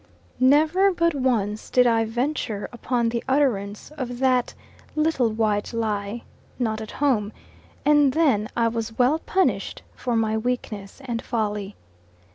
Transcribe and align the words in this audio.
NEVER 0.39 0.91
but 0.93 1.13
once 1.13 1.69
did 1.69 1.85
I 1.85 2.05
venture 2.05 2.67
upon 2.73 3.09
the 3.09 3.23
utterance 3.29 3.91
of 3.99 4.17
that 4.17 4.55
little 4.95 5.29
white 5.29 5.73
lie, 5.73 6.23
"Not 6.57 6.81
at 6.81 6.89
home," 6.93 7.31
and 7.85 8.11
then 8.11 8.49
I 8.57 8.67
was 8.67 8.97
well 8.97 9.19
punished 9.19 9.83
for 9.93 10.15
my 10.15 10.39
weakness 10.39 11.03
and 11.05 11.21
folly. 11.21 11.75